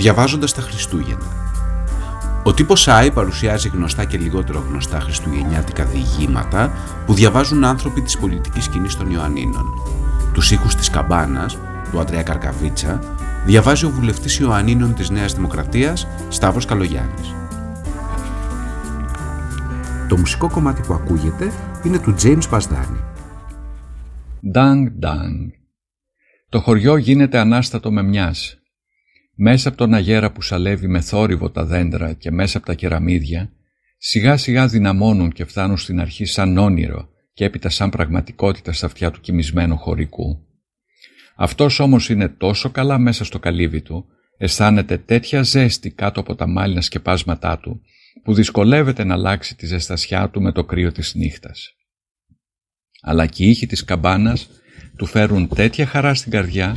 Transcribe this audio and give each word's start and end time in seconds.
διαβάζοντας 0.00 0.52
τα 0.52 0.60
Χριστούγεννα. 0.60 1.26
Ο 2.42 2.54
τύπος 2.54 2.88
Άι 2.88 3.10
παρουσιάζει 3.10 3.68
γνωστά 3.68 4.04
και 4.04 4.18
λιγότερο 4.18 4.64
γνωστά 4.68 5.00
χριστουγεννιάτικα 5.00 5.84
διηγήματα 5.84 6.72
που 7.06 7.14
διαβάζουν 7.14 7.64
άνθρωποι 7.64 8.00
της 8.00 8.18
πολιτικής 8.18 8.64
σκηνής 8.64 8.96
των 8.96 9.10
Ιωαννίνων. 9.10 9.66
Τους 10.32 10.50
ήχους 10.50 10.74
της 10.74 10.90
καμπάνας, 10.90 11.58
του 11.90 12.00
Αντρέα 12.00 12.22
Καρκαβίτσα, 12.22 13.00
διαβάζει 13.46 13.84
ο 13.84 13.90
βουλευτής 13.90 14.38
Ιωαννίνων 14.38 14.94
της 14.94 15.10
Νέας 15.10 15.34
Δημοκρατίας, 15.34 16.06
Σταύρος 16.28 16.64
Καλογιάννης. 16.64 17.34
Το 20.08 20.16
μουσικό 20.16 20.50
κομμάτι 20.50 20.82
που 20.82 20.94
ακούγεται 20.94 21.52
είναι 21.84 21.98
του 21.98 22.14
James 22.22 22.48
Πασδάνη. 22.50 23.00
Ντάγκ, 24.50 24.86
ντάγκ. 24.98 25.48
Το 26.48 26.60
χωριό 26.60 26.96
γίνεται 26.96 27.38
ανάστατο 27.38 27.92
με 27.92 28.02
μιας. 28.02 28.59
Μέσα 29.42 29.68
από 29.68 29.76
τον 29.76 29.94
αγέρα 29.94 30.32
που 30.32 30.42
σαλεύει 30.42 30.86
με 30.86 31.00
θόρυβο 31.00 31.50
τα 31.50 31.64
δέντρα 31.64 32.12
και 32.12 32.30
μέσα 32.30 32.58
από 32.58 32.66
τα 32.66 32.74
κεραμίδια, 32.74 33.52
σιγά 33.98 34.36
σιγά 34.36 34.66
δυναμώνουν 34.66 35.32
και 35.32 35.44
φτάνουν 35.44 35.76
στην 35.76 36.00
αρχή 36.00 36.24
σαν 36.24 36.58
όνειρο 36.58 37.08
και 37.32 37.44
έπειτα 37.44 37.68
σαν 37.68 37.90
πραγματικότητα 37.90 38.72
στα 38.72 38.86
αυτιά 38.86 39.10
του 39.10 39.20
κοιμισμένου 39.20 39.76
χωρικού. 39.76 40.46
Αυτός 41.36 41.80
όμως 41.80 42.08
είναι 42.08 42.28
τόσο 42.28 42.70
καλά 42.70 42.98
μέσα 42.98 43.24
στο 43.24 43.38
καλύβι 43.38 43.80
του, 43.82 44.04
αισθάνεται 44.38 44.98
τέτοια 44.98 45.42
ζέστη 45.42 45.90
κάτω 45.90 46.20
από 46.20 46.34
τα 46.34 46.46
μάλινα 46.46 46.80
σκεπάσματά 46.80 47.58
του, 47.58 47.80
που 48.22 48.34
δυσκολεύεται 48.34 49.04
να 49.04 49.14
αλλάξει 49.14 49.56
τη 49.56 49.66
ζεστασιά 49.66 50.30
του 50.30 50.42
με 50.42 50.52
το 50.52 50.64
κρύο 50.64 50.92
της 50.92 51.14
νύχτας. 51.14 51.74
Αλλά 53.00 53.26
και 53.26 53.44
οι 53.44 53.48
ήχοι 53.48 53.66
της 53.66 53.84
καμπάνας 53.84 54.48
του 54.96 55.06
φέρουν 55.06 55.48
τέτοια 55.48 55.86
χαρά 55.86 56.14
στην 56.14 56.32
καρδιά, 56.32 56.76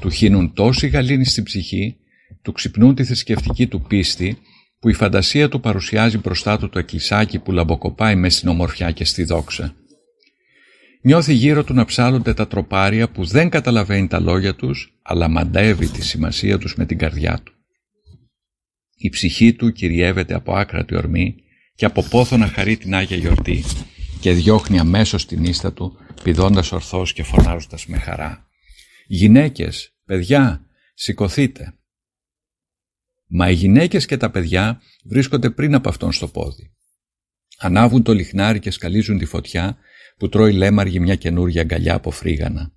του 0.00 0.10
χύνουν 0.10 0.52
τόση 0.52 0.88
γαλήνη 0.88 1.24
στην 1.24 1.44
ψυχή, 1.44 1.96
του 2.42 2.52
ξυπνούν 2.52 2.94
τη 2.94 3.04
θρησκευτική 3.04 3.66
του 3.66 3.82
πίστη, 3.82 4.38
που 4.80 4.88
η 4.88 4.92
φαντασία 4.92 5.48
του 5.48 5.60
παρουσιάζει 5.60 6.18
μπροστά 6.18 6.58
του 6.58 6.68
το 6.68 6.78
εκκλησάκι 6.78 7.38
που 7.38 7.52
λαμποκοπάει 7.52 8.16
μες 8.16 8.34
στην 8.34 8.48
ομορφιά 8.48 8.90
και 8.90 9.04
στη 9.04 9.24
δόξα. 9.24 9.74
Νιώθει 11.02 11.32
γύρω 11.32 11.64
του 11.64 11.74
να 11.74 11.84
ψάλλονται 11.84 12.34
τα 12.34 12.48
τροπάρια 12.48 13.10
που 13.10 13.24
δεν 13.24 13.48
καταλαβαίνει 13.48 14.06
τα 14.06 14.20
λόγια 14.20 14.54
τους, 14.54 14.98
αλλά 15.02 15.28
μαντεύει 15.28 15.88
τη 15.88 16.04
σημασία 16.04 16.58
τους 16.58 16.74
με 16.76 16.86
την 16.86 16.98
καρδιά 16.98 17.40
του. 17.44 17.52
Η 18.96 19.08
ψυχή 19.08 19.52
του 19.52 19.72
κυριεύεται 19.72 20.34
από 20.34 20.52
άκρατη 20.52 20.96
ορμή 20.96 21.34
και 21.74 21.84
από 21.84 22.02
πόθο 22.02 22.36
να 22.36 22.46
χαρεί 22.46 22.76
την 22.76 22.94
Άγια 22.94 23.16
Γιορτή 23.16 23.64
και 24.20 24.32
διώχνει 24.32 24.78
αμέσως 24.78 25.26
την 25.26 25.44
ίστα 25.44 25.72
του, 25.72 25.96
πηδώντας 26.22 26.72
ορθώς 26.72 27.12
και 27.12 27.22
φωνάζοντας 27.22 27.86
με 27.86 27.98
χαρά. 27.98 28.47
«Γυναίκες, 29.10 29.94
παιδιά, 30.04 30.66
σηκωθείτε!» 30.94 31.74
Μα 33.26 33.50
οι 33.50 33.54
γυναίκες 33.54 34.06
και 34.06 34.16
τα 34.16 34.30
παιδιά 34.30 34.80
βρίσκονται 35.04 35.50
πριν 35.50 35.74
από 35.74 35.88
αυτόν 35.88 36.12
στο 36.12 36.28
πόδι. 36.28 36.72
Ανάβουν 37.58 38.02
το 38.02 38.14
λιχνάρι 38.14 38.58
και 38.58 38.70
σκαλίζουν 38.70 39.18
τη 39.18 39.24
φωτιά 39.24 39.76
που 40.18 40.28
τρώει 40.28 40.52
λέμαργη 40.52 41.00
μια 41.00 41.14
καινούργια 41.14 41.60
αγκαλιά 41.60 41.94
από 41.94 42.10
φρίγανα. 42.10 42.72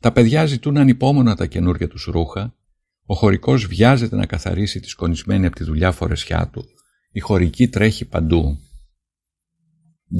Τα 0.00 0.12
παιδιά 0.12 0.46
ζητούν 0.46 0.76
ανυπόμονα 0.76 1.36
τα 1.36 1.46
καινούργια 1.46 1.88
τους 1.88 2.04
ρούχα, 2.04 2.56
ο 3.04 3.14
χωρικός 3.14 3.66
βιάζεται 3.66 4.16
να 4.16 4.26
καθαρίσει 4.26 4.80
τη 4.80 4.88
σκονισμένη 4.88 5.46
από 5.46 5.56
τη 5.56 5.64
δουλειά 5.64 5.92
φορεσιά 5.92 6.50
του, 6.52 6.64
η 7.10 7.20
χωρική 7.20 7.68
τρέχει 7.68 8.04
παντού. 8.04 8.58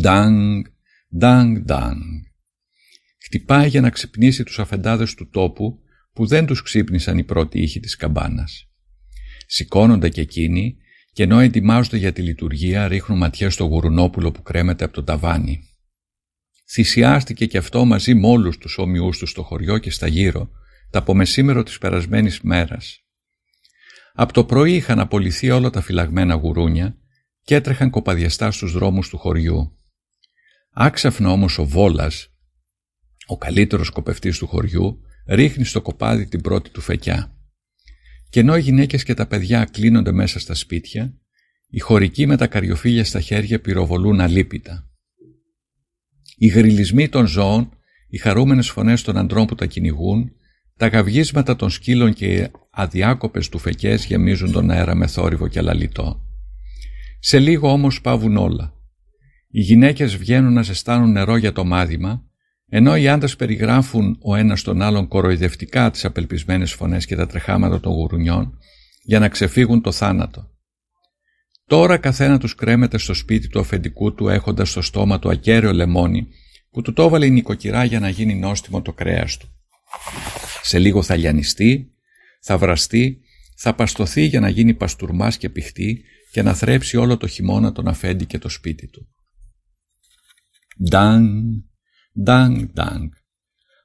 Ντάγκ, 0.02 0.64
ντάγκ, 1.18 1.56
ντάγκ. 1.58 2.00
Χτυπάει 3.34 3.68
για 3.68 3.80
να 3.80 3.90
ξυπνήσει 3.90 4.44
τους 4.44 4.58
αφεντάδες 4.58 5.14
του 5.14 5.28
τόπου 5.28 5.78
που 6.12 6.26
δεν 6.26 6.46
τους 6.46 6.62
ξύπνησαν 6.62 7.18
οι 7.18 7.24
πρώτοι 7.24 7.62
ήχοι 7.62 7.80
της 7.80 7.96
καμπάνας. 7.96 8.68
Σηκώνονται 9.46 10.08
και 10.08 10.20
εκείνοι 10.20 10.76
και 11.12 11.22
ενώ 11.22 11.38
ετοιμάζονται 11.38 11.96
για 11.96 12.12
τη 12.12 12.22
λειτουργία 12.22 12.88
ρίχνουν 12.88 13.18
ματιές 13.18 13.54
στο 13.54 13.64
γουρουνόπουλο 13.64 14.32
που 14.32 14.42
κρέμεται 14.42 14.84
από 14.84 14.94
το 14.94 15.02
ταβάνι. 15.02 15.60
Θυσιάστηκε 16.72 17.46
και 17.46 17.58
αυτό 17.58 17.84
μαζί 17.84 18.14
με 18.14 18.26
όλους 18.26 18.58
τους 18.58 18.78
όμοιούς 18.78 19.18
τους 19.18 19.30
στο 19.30 19.42
χωριό 19.42 19.78
και 19.78 19.90
στα 19.90 20.06
γύρω, 20.06 20.50
τα 20.90 20.98
απομεσήμερο 20.98 21.62
της 21.62 21.78
περασμένης 21.78 22.40
μέρας. 22.40 23.04
Από 24.12 24.32
το 24.32 24.44
πρωί 24.44 24.74
είχαν 24.74 24.98
απολυθεί 24.98 25.50
όλα 25.50 25.70
τα 25.70 25.80
φυλαγμένα 25.80 26.34
γουρούνια 26.34 26.96
και 27.42 27.54
έτρεχαν 27.54 27.90
κοπαδιαστά 27.90 28.50
στους 28.50 28.72
δρόμους 28.72 29.08
του 29.08 29.18
χωριού. 29.18 29.76
Άξαφνα 30.72 31.30
όμως 31.30 31.58
ο 31.58 31.64
Βόλας, 31.64 32.31
ο 33.32 33.36
καλύτερος 33.36 33.90
κοπευτής 33.90 34.38
του 34.38 34.46
χωριού, 34.46 35.00
ρίχνει 35.26 35.64
στο 35.64 35.82
κοπάδι 35.82 36.26
την 36.26 36.40
πρώτη 36.40 36.70
του 36.70 36.80
φεκιά. 36.80 37.36
Και 38.30 38.40
ενώ 38.40 38.56
οι 38.56 38.60
γυναίκες 38.60 39.04
και 39.04 39.14
τα 39.14 39.26
παιδιά 39.26 39.64
κλείνονται 39.64 40.12
μέσα 40.12 40.38
στα 40.38 40.54
σπίτια, 40.54 41.14
οι 41.68 41.78
χωρικοί 41.78 42.26
με 42.26 42.36
τα 42.36 42.46
καριοφύλια 42.46 43.04
στα 43.04 43.20
χέρια 43.20 43.60
πυροβολούν 43.60 44.20
αλίπητα. 44.20 44.90
Οι 46.36 46.46
γριλισμοί 46.46 47.08
των 47.08 47.26
ζώων, 47.26 47.70
οι 48.08 48.18
χαρούμενες 48.18 48.70
φωνές 48.70 49.02
των 49.02 49.16
αντρών 49.16 49.46
που 49.46 49.54
τα 49.54 49.66
κυνηγούν, 49.66 50.32
τα 50.76 50.86
γαυγίσματα 50.86 51.56
των 51.56 51.70
σκύλων 51.70 52.12
και 52.12 52.26
οι 52.26 52.48
αδιάκοπες 52.70 53.48
του 53.48 53.58
φεκές 53.58 54.04
γεμίζουν 54.04 54.52
τον 54.52 54.70
αέρα 54.70 54.94
με 54.94 55.06
θόρυβο 55.06 55.48
και 55.48 55.58
αλαλιτό. 55.58 56.24
Σε 57.18 57.38
λίγο 57.38 57.72
όμως 57.72 58.00
πάβουν 58.00 58.36
όλα. 58.36 58.74
Οι 59.48 59.60
γυναίκες 59.60 60.16
βγαίνουν 60.16 60.52
να 60.52 60.62
ζεστάνουν 60.62 61.12
νερό 61.12 61.36
για 61.36 61.52
το 61.52 61.64
μάδημα, 61.64 62.31
ενώ 62.74 62.96
οι 62.96 63.08
άντρες 63.08 63.36
περιγράφουν 63.36 64.18
ο 64.22 64.34
ένας 64.34 64.62
τον 64.62 64.82
άλλον 64.82 65.08
κοροϊδευτικά 65.08 65.90
τις 65.90 66.04
απελπισμένες 66.04 66.72
φωνές 66.72 67.06
και 67.06 67.16
τα 67.16 67.26
τρεχάματα 67.26 67.80
των 67.80 67.92
γουρουνιών 67.92 68.58
για 69.02 69.18
να 69.18 69.28
ξεφύγουν 69.28 69.80
το 69.80 69.92
θάνατο. 69.92 70.50
Τώρα 71.66 71.98
καθένα 71.98 72.38
τους 72.38 72.54
κρέμεται 72.54 72.98
στο 72.98 73.14
σπίτι 73.14 73.48
του 73.48 73.60
αφεντικού 73.60 74.14
του 74.14 74.28
έχοντας 74.28 74.70
στο 74.70 74.82
στόμα 74.82 75.18
του 75.18 75.30
ακέραιο 75.30 75.72
λεμόνι 75.72 76.26
που 76.70 76.82
του 76.82 76.92
το 76.92 77.02
έβαλε 77.02 77.26
η 77.26 77.30
νοικοκυρά 77.30 77.84
για 77.84 78.00
να 78.00 78.08
γίνει 78.08 78.34
νόστιμο 78.34 78.82
το 78.82 78.92
κρέας 78.92 79.36
του. 79.36 79.48
Σε 80.62 80.78
λίγο 80.78 81.02
θα 81.02 81.16
λιανιστεί, 81.16 81.92
θα 82.40 82.58
βραστεί, 82.58 83.20
θα 83.56 83.74
παστοθεί 83.74 84.22
για 84.22 84.40
να 84.40 84.48
γίνει 84.48 84.74
παστουρμάς 84.74 85.36
και 85.36 85.48
πηχτή 85.48 86.02
και 86.30 86.42
να 86.42 86.54
θρέψει 86.54 86.96
όλο 86.96 87.16
το 87.16 87.26
χειμώνα 87.26 87.72
τον 87.72 87.88
αφέντη 87.88 88.26
και 88.26 88.38
το 88.38 88.48
σπίτι 88.48 88.86
του. 88.86 89.08
Ντάγκ, 90.88 91.24
ντάγκ, 92.20 92.64
ντάγκ. 92.72 93.10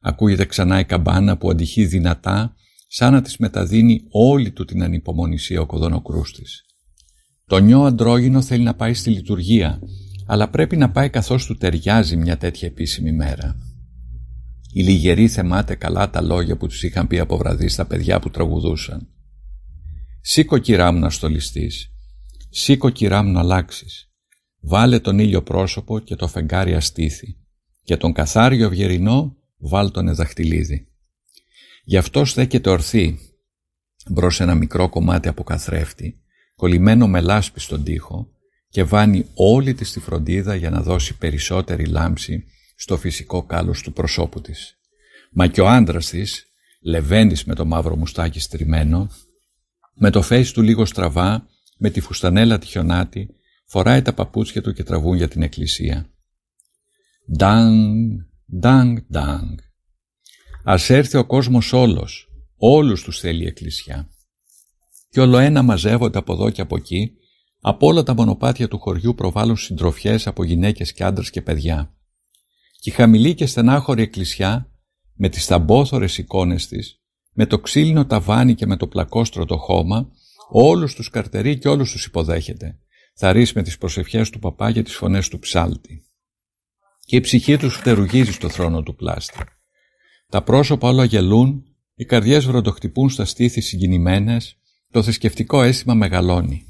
Ακούγεται 0.02 0.46
ξανά 0.46 0.80
η 0.80 0.86
καμπάνα 0.86 1.38
που 1.38 1.50
αντυχεί 1.50 1.86
δυνατά 1.86 2.56
σαν 2.88 3.14
να 3.14 3.22
της 3.22 3.38
μεταδίνει 3.38 4.02
όλη 4.12 4.52
του 4.52 4.66
την 4.66 4.84
ανυπομονησία 4.84 5.62
ο 5.62 5.66
κοδονοκρούστης. 5.66 6.66
Το 7.46 7.58
νιό 7.58 7.84
αντρόγινο 7.84 8.42
θέλει 8.42 8.64
να 8.64 8.76
πάει 8.76 8.94
στη 8.94 9.10
λειτουργία, 9.10 9.80
αλλά 10.26 10.50
πρέπει 10.50 10.78
να 10.78 10.92
πάει 10.92 11.10
καθώς 11.10 11.46
του 11.46 11.58
ταιριάζει 11.58 12.16
μια 12.18 12.38
τέτοια 12.38 12.68
επίσημη 12.68 13.12
μέρα. 13.12 13.56
Η 14.74 14.84
λιγερή 14.84 15.28
θεμάται 15.28 15.76
καλά 15.76 16.10
τα 16.10 16.22
λόγια 16.22 16.58
που 16.58 16.68
τους 16.68 16.84
είχαν 16.84 17.08
πει 17.08 17.20
από 17.20 17.38
βραδύ 17.38 17.68
στα 17.68 17.86
παιδιά 17.86 18.20
που 18.20 18.30
τραγουδούσαν. 18.30 19.08
Σήκω 20.22 20.58
κυρά 20.58 20.92
μου 20.92 21.00
να 21.00 21.10
στολιστείς, 21.10 21.92
σήκω 22.50 22.90
κυρά 22.90 23.24
μου 23.24 23.32
να 23.32 23.40
αλλάξεις. 23.40 24.12
Βάλε 24.62 25.00
τον 25.00 25.20
ήλιο 25.20 25.44
πρόσωπο 25.44 26.00
και 26.00 26.16
το 26.16 26.28
φεγγάρι 26.28 26.76
αστήθη 26.76 27.38
και 27.88 27.98
τον 27.98 28.14
καθάριο 28.14 28.68
αυγερινό 28.68 29.36
βάλ 29.58 29.92
τον 29.92 30.08
εδαχτυλίδι. 30.08 30.88
Γι' 31.84 31.98
αυτό 31.98 32.26
στέκεται 32.26 32.70
ορθή 32.70 33.20
μπρος 34.10 34.40
ένα 34.40 34.56
μικρό 34.56 34.90
κομμάτι 34.90 35.28
από 35.28 35.44
καθρέφτη 35.44 36.20
κολλημένο 36.56 37.08
με 37.08 37.22
λάσπη 37.22 37.60
στον 37.60 37.84
τοίχο 37.84 38.30
και 38.70 38.84
βάνει 38.84 39.26
όλη 39.34 39.74
της 39.74 39.92
τη 39.92 40.00
φροντίδα 40.00 40.56
για 40.56 40.70
να 40.70 40.82
δώσει 40.82 41.18
περισσότερη 41.18 41.86
λάμψη 41.86 42.44
στο 42.76 42.98
φυσικό 42.98 43.44
κάλος 43.44 43.82
του 43.82 43.94
προσώπου 43.94 44.42
της. 44.42 44.78
Μα 45.32 45.48
και 45.48 45.62
ο 45.62 45.68
άντρας 45.68 46.10
της, 46.10 46.46
λεβέντης 46.82 47.44
με 47.44 47.56
το 47.56 47.66
μαύρο 47.66 47.96
μουστάκι 47.96 48.40
στριμμένο, 48.40 49.10
με 49.94 50.10
το 50.10 50.22
φέις 50.22 50.52
του 50.52 50.62
λίγο 50.62 50.86
στραβά, 50.86 51.48
με 51.78 51.90
τη 51.90 52.00
φουστανέλα 52.00 52.58
τη 52.58 52.66
χιονάτη, 52.66 53.30
φοράει 53.66 54.02
τα 54.02 54.14
παπούτσια 54.14 54.62
του 54.62 54.74
και 54.74 54.84
τραβούν 54.84 55.16
για 55.16 55.28
την 55.28 55.42
εκκλησία. 55.42 56.10
Ντάγκ, 57.38 58.20
ντάγκ, 58.60 58.98
ντάγκ. 59.12 59.58
Ας 60.64 60.90
έρθει 60.90 61.18
ο 61.18 61.26
κόσμος 61.26 61.74
όλος, 61.74 62.30
όλους 62.58 63.04
τους 63.04 63.20
θέλει 63.20 63.44
η 63.44 63.48
εκκλησιά 63.48 64.10
και 65.10 65.24
ολοένα 65.24 65.62
μαζεύονται 65.62 66.18
από 66.18 66.34
εδώ 66.34 66.50
και 66.50 66.62
από 66.62 66.76
εκεί, 66.76 67.12
από 67.62 67.88
όλα 67.88 68.04
τα 68.04 68.14
μονοπάτια 68.14 68.68
του 68.68 68.80
χωριού 68.80 69.16
προβάλλουν 69.16 69.58
συντροφιές 69.58 70.28
από 70.28 70.44
γυναίκες 70.44 70.94
και 70.94 71.04
άντρες 71.04 71.30
και 71.30 71.42
παιδιά. 71.42 71.94
Και 72.80 72.90
η 72.90 72.94
χαμηλή 72.94 73.36
και 73.36 73.46
στενάχωρη 73.46 74.02
εκκλησιά, 74.02 74.72
με 75.14 75.30
τις 75.30 75.46
ταμπόθωρες 75.46 76.18
εικόνες 76.18 76.68
της, 76.68 77.02
με 77.34 77.46
το 77.46 77.60
ξύλινο 77.60 78.06
ταβάνι 78.06 78.56
και 78.56 78.66
με 78.66 78.78
το 78.78 78.88
πλακόστρωτο 78.88 79.58
χώμα, 79.58 80.10
όλους 80.50 80.96
τους 80.96 81.10
καρτερεί 81.10 81.58
και 81.58 81.68
όλους 81.68 81.92
τους 81.92 82.06
υποδέχεται. 82.06 82.80
Θα 83.16 83.32
ρίσει 83.32 83.54
με 83.56 83.62
τις 83.62 83.78
προσευχές 83.78 84.30
του 84.30 84.40
παπά 84.40 84.70
για 84.70 84.84
τις 84.84 84.96
φωνές 84.96 85.28
του 85.28 85.40
ψάλτη. 85.40 86.07
Και 87.08 87.16
η 87.16 87.20
ψυχή 87.20 87.58
τους 87.58 87.76
φτερουγίζει 87.76 88.32
στο 88.32 88.50
θρόνο 88.50 88.84
του 88.84 88.96
πλάστη. 88.96 89.38
Τα 90.30 90.44
πρόσωπα 90.44 90.88
όλα 90.88 91.04
γελούν, 91.04 91.64
οι 91.96 92.06
καρδιές 92.06 92.46
βροντοχτυπούν 92.46 93.10
στα 93.10 93.26
στήθη 93.26 93.62
συγκινημένες, 93.62 94.58
το 94.92 95.04
θρησκευτικό 95.04 95.62
αίσθημα 95.64 95.94
μεγαλώνει. 95.94 96.66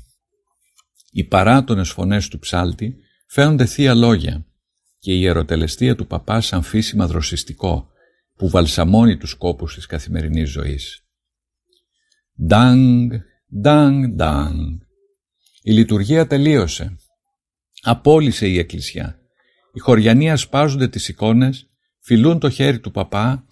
Οι 1.11 1.23
παράτονες 1.23 1.89
φωνές 1.89 2.27
του 2.27 2.39
ψάλτη 2.39 2.95
φαίνονται 3.27 3.65
θεία 3.65 3.93
λόγια 3.93 4.45
και 4.99 5.13
η 5.13 5.19
ιεροτελεστία 5.21 5.95
του 5.95 6.07
παπά 6.07 6.41
σαν 6.41 6.63
φύσιμα 6.63 7.07
δροσιστικό 7.07 7.87
που 8.35 8.49
βαλσαμώνει 8.49 9.17
τους 9.17 9.33
κόπους 9.33 9.75
της 9.75 9.85
καθημερινής 9.85 10.49
ζωής. 10.49 11.05
Ντάγκ, 12.45 13.11
ντάγκ, 13.61 14.05
ντάγκ. 14.15 14.57
Η 15.61 15.71
λειτουργία 15.71 16.27
τελείωσε. 16.27 16.95
Απόλυσε 17.81 18.47
η 18.47 18.57
εκκλησιά. 18.57 19.21
Οι 19.77 19.79
χωριανοί 19.79 20.31
ασπάζονται 20.31 20.87
τις 20.87 21.07
εικόνες, 21.07 21.69
φιλούν 21.99 22.39
το 22.39 22.49
χέρι 22.49 22.79
του 22.79 22.91
παπά, 22.91 23.45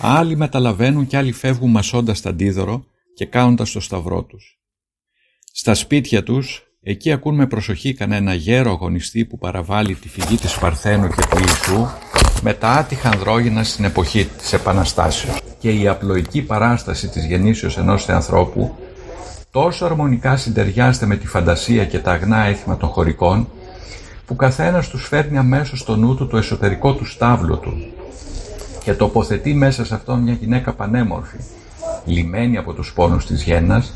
άλλοι 0.00 0.36
μεταλαβαίνουν 0.36 1.06
και 1.06 1.16
άλλοι 1.16 1.32
φεύγουν 1.32 1.70
μασώντας 1.70 2.20
τα 2.20 2.28
αντίδωρο 2.30 2.84
και 3.14 3.26
κάνοντας 3.26 3.72
το 3.72 3.80
σταυρό 3.80 4.24
τους. 4.24 4.58
Στα 5.52 5.74
σπίτια 5.74 6.22
τους, 6.22 6.62
εκεί 6.80 7.12
ακούν 7.12 7.34
με 7.34 7.46
προσοχή 7.46 7.94
κανένα 7.94 8.34
γέρο 8.34 8.70
αγωνιστή 8.70 9.24
που 9.24 9.38
παραβάλει 9.38 9.94
τη 9.94 10.08
φυγή 10.08 10.36
της 10.36 10.58
Παρθένου 10.58 11.08
και 11.08 11.22
του 11.30 11.38
Ιησού 11.38 11.88
με 12.42 12.54
τα 12.54 12.70
άτυχα 12.70 13.10
ανδρόγυνα 13.10 13.64
στην 13.64 13.84
εποχή 13.84 14.24
της 14.24 14.52
Επαναστάσεως 14.52 15.40
και 15.58 15.72
η 15.72 15.88
απλοϊκή 15.88 16.42
παράσταση 16.42 17.08
της 17.08 17.26
γεννήσεως 17.26 17.78
ενός 17.78 18.04
θεανθρώπου 18.04 18.76
τόσο 19.50 19.84
αρμονικά 19.84 20.36
συντεριάζεται 20.36 21.06
με 21.06 21.16
τη 21.16 21.26
φαντασία 21.26 21.84
και 21.84 21.98
τα 21.98 22.12
αγνά 22.12 22.44
έθιμα 22.44 22.76
των 22.76 22.88
χωρικών 22.88 23.48
που 24.28 24.36
καθένας 24.36 24.88
τους 24.88 25.06
φέρνει 25.06 25.38
αμέσως 25.38 25.80
στο 25.80 25.96
νου 25.96 26.14
του 26.14 26.26
το 26.26 26.36
εσωτερικό 26.36 26.94
του 26.94 27.04
στάβλο 27.04 27.56
του 27.56 27.92
και 28.84 28.94
τοποθετεί 28.94 29.54
μέσα 29.54 29.84
σε 29.84 29.94
αυτόν 29.94 30.22
μια 30.22 30.32
γυναίκα 30.32 30.72
πανέμορφη, 30.72 31.36
λιμένη 32.04 32.56
από 32.56 32.72
τους 32.72 32.92
πόνους 32.92 33.26
της 33.26 33.42
γέννας 33.42 33.92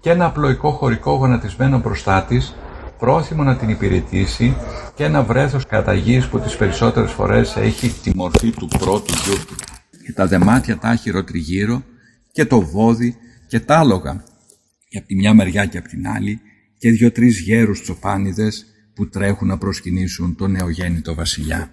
και 0.00 0.10
ένα 0.10 0.24
απλοϊκό 0.24 0.70
χωρικό 0.70 1.12
γονατισμένο 1.12 1.78
μπροστά 1.78 2.22
της, 2.22 2.54
πρόθυμο 2.98 3.42
να 3.42 3.56
την 3.56 3.68
υπηρετήσει 3.68 4.56
και 4.94 5.04
ένα 5.04 5.22
βρέθος 5.22 5.66
καταγής 5.66 6.26
που 6.26 6.40
τις 6.40 6.56
περισσότερες 6.56 7.10
φορές 7.10 7.56
έχει 7.56 7.88
τη 7.88 8.16
μορφή 8.16 8.50
του 8.50 8.68
πρώτου 8.78 9.14
γιού 9.24 9.44
του. 9.46 9.54
Και 10.04 10.12
τα 10.12 10.26
δεμάτια 10.26 10.78
τα 10.78 10.88
άχυρο 10.88 11.24
τριγύρω 11.24 11.82
και 12.32 12.44
το 12.44 12.60
βόδι 12.60 13.16
και 13.46 13.60
τα 13.60 13.78
άλογα 13.78 14.24
και 14.88 14.98
από 14.98 15.06
τη 15.06 15.14
μια 15.14 15.34
μεριά 15.34 15.66
και 15.66 15.78
από 15.78 15.88
την 15.88 16.08
άλλη 16.08 16.40
και 16.78 16.90
δύο-τρεις 16.90 17.40
γέρους 17.40 17.82
τσοπάνιδες 17.82 18.66
που 18.98 19.08
τρέχουν 19.08 19.48
να 19.48 19.58
προσκυνήσουν 19.58 20.34
τον 20.34 20.50
νεογέννητο 20.50 21.14
βασιλιά. 21.14 21.70